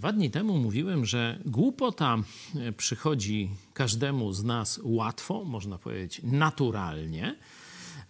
Dwa 0.00 0.12
dni 0.12 0.30
temu 0.30 0.58
mówiłem, 0.58 1.04
że 1.04 1.38
głupota 1.46 2.16
e, 2.56 2.72
przychodzi 2.72 3.50
każdemu 3.74 4.32
z 4.32 4.44
nas 4.44 4.80
łatwo, 4.82 5.44
można 5.44 5.78
powiedzieć 5.78 6.20
naturalnie. 6.24 7.36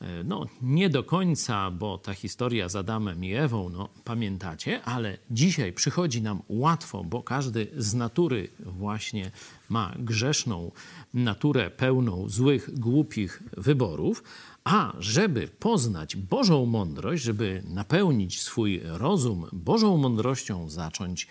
E, 0.01 0.25
no, 0.25 0.47
nie 0.63 0.91
do 0.91 1.05
końca, 1.05 1.71
bo 1.71 1.99
ta 1.99 2.15
historia 2.15 2.69
z 2.69 2.77
Adamem 2.77 3.25
i 3.25 3.33
Ewą, 3.33 3.69
no 3.69 3.89
pamiętacie, 4.05 4.83
ale 4.83 5.19
dzisiaj 5.31 5.73
przychodzi 5.73 6.23
nam 6.23 6.43
łatwo, 6.49 7.05
bo 7.05 7.23
każdy 7.23 7.67
z 7.77 7.95
natury 7.95 8.49
właśnie 8.59 9.31
ma 9.69 9.95
grzeszną 9.99 10.73
naturę 11.15 11.71
pełną 11.71 12.29
złych, 12.29 12.79
głupich 12.79 13.43
wyborów. 13.57 14.23
A 14.65 14.93
żeby 14.99 15.49
poznać 15.49 16.17
Bożą 16.17 16.67
mądrość, 16.67 17.23
żeby 17.23 17.63
napełnić 17.69 18.41
swój 18.41 18.81
rozum 18.85 19.47
Bożą 19.53 19.97
mądrością, 19.97 20.71
zacząć 20.71 21.27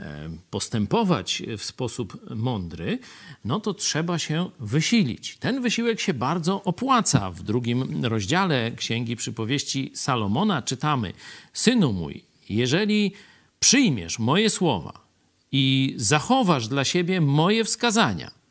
e, 0.00 0.30
postępować 0.50 1.42
w 1.58 1.64
sposób 1.64 2.30
mądry, 2.36 2.98
no 3.44 3.60
to 3.60 3.74
trzeba 3.74 4.18
się 4.18 4.50
wysilić. 4.60 5.36
Ten 5.36 5.62
wysiłek 5.62 6.00
się 6.00 6.14
bardzo 6.14 6.62
opłaca. 6.62 7.30
W 7.30 7.42
drugim 7.42 8.04
rozdziale 8.04 8.70
Księgi 8.70 9.16
Przypowieści 9.16 9.92
Salomona 9.94 10.62
czytamy: 10.62 11.12
Synu 11.52 11.92
mój, 11.92 12.24
jeżeli 12.48 13.12
przyjmiesz 13.60 14.18
moje 14.18 14.50
słowa 14.50 15.04
i 15.52 15.94
zachowasz 15.96 16.68
dla 16.68 16.84
siebie 16.84 17.20
moje 17.20 17.64
wskazania, 17.64 18.43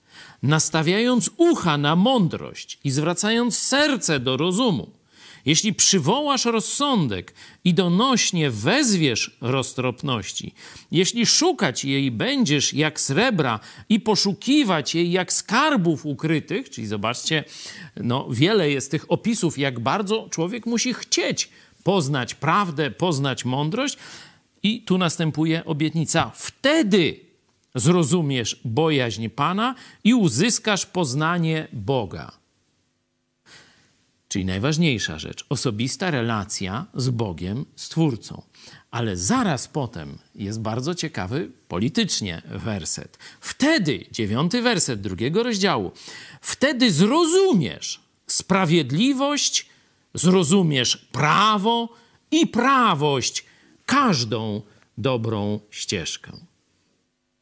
nastawiając 0.43 1.29
ucha 1.37 1.77
na 1.77 1.95
mądrość 1.95 2.79
i 2.83 2.91
zwracając 2.91 3.57
serce 3.57 4.19
do 4.19 4.37
rozumu, 4.37 4.89
jeśli 5.45 5.73
przywołasz 5.73 6.45
rozsądek 6.45 7.33
i 7.63 7.73
donośnie 7.73 8.51
wezwiesz 8.51 9.37
roztropności, 9.41 10.53
jeśli 10.91 11.25
szukać 11.25 11.85
jej 11.85 12.11
będziesz 12.11 12.73
jak 12.73 12.99
srebra 12.99 13.59
i 13.89 13.99
poszukiwać 13.99 14.95
jej 14.95 15.11
jak 15.11 15.33
skarbów 15.33 16.05
ukrytych, 16.05 16.69
czyli 16.69 16.87
zobaczcie, 16.87 17.43
no 17.95 18.27
wiele 18.29 18.71
jest 18.71 18.91
tych 18.91 19.11
opisów, 19.11 19.57
jak 19.57 19.79
bardzo 19.79 20.27
człowiek 20.31 20.65
musi 20.65 20.93
chcieć 20.93 21.49
poznać 21.83 22.35
prawdę, 22.35 22.91
poznać 22.91 23.45
mądrość, 23.45 23.97
i 24.63 24.81
tu 24.81 24.97
następuje 24.97 25.65
obietnica. 25.65 26.31
Wtedy 26.35 27.19
zrozumiesz 27.75 28.61
bojaźń 28.65 29.29
Pana 29.29 29.75
i 30.03 30.13
uzyskasz 30.13 30.85
poznanie 30.85 31.67
Boga. 31.73 32.31
Czyli 34.27 34.45
najważniejsza 34.45 35.19
rzecz, 35.19 35.45
osobista 35.49 36.11
relacja 36.11 36.85
z 36.95 37.09
Bogiem, 37.09 37.65
Stwórcą. 37.75 38.41
Ale 38.91 39.17
zaraz 39.17 39.67
potem 39.67 40.17
jest 40.35 40.61
bardzo 40.61 40.95
ciekawy 40.95 41.51
politycznie 41.67 42.41
werset. 42.45 43.17
Wtedy, 43.41 44.05
dziewiąty 44.11 44.61
werset 44.61 45.01
drugiego 45.01 45.43
rozdziału, 45.43 45.91
wtedy 46.41 46.91
zrozumiesz 46.91 48.01
sprawiedliwość, 48.27 49.69
zrozumiesz 50.13 50.97
prawo 50.97 51.89
i 52.31 52.47
prawość, 52.47 53.45
każdą 53.85 54.61
dobrą 54.97 55.59
ścieżkę. 55.69 56.31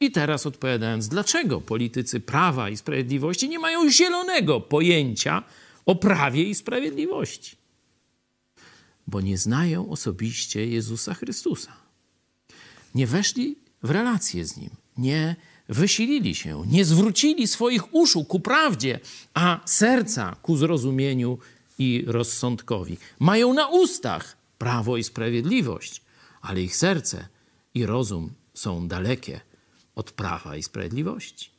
I 0.02 0.10
teraz 0.10 0.46
odpowiadając, 0.46 1.08
dlaczego 1.08 1.60
politycy 1.60 2.20
prawa 2.20 2.70
i 2.70 2.76
sprawiedliwości 2.76 3.48
nie 3.48 3.58
mają 3.58 3.90
zielonego 3.90 4.60
pojęcia 4.60 5.42
o 5.86 5.94
prawie 5.94 6.42
i 6.42 6.54
sprawiedliwości? 6.54 7.56
Bo 9.06 9.20
nie 9.20 9.38
znają 9.38 9.90
osobiście 9.90 10.66
Jezusa 10.66 11.14
Chrystusa. 11.14 11.72
Nie 12.94 13.06
weszli 13.06 13.58
w 13.82 13.90
relację 13.90 14.44
z 14.44 14.56
Nim, 14.56 14.70
nie 14.98 15.36
wysilili 15.68 16.34
się, 16.34 16.64
nie 16.66 16.84
zwrócili 16.84 17.46
swoich 17.46 17.94
uszu 17.94 18.24
ku 18.24 18.40
prawdzie, 18.40 19.00
a 19.34 19.60
serca 19.64 20.36
ku 20.42 20.56
zrozumieniu 20.56 21.38
i 21.78 22.04
rozsądkowi. 22.06 22.98
Mają 23.18 23.54
na 23.54 23.68
ustach 23.68 24.36
prawo 24.58 24.96
i 24.96 25.04
sprawiedliwość, 25.04 26.02
ale 26.40 26.62
ich 26.62 26.76
serce 26.76 27.28
i 27.74 27.86
rozum 27.86 28.32
są 28.54 28.88
dalekie 28.88 29.51
od 29.94 30.12
prawa 30.12 30.56
i 30.56 30.62
sprawiedliwości. 30.62 31.50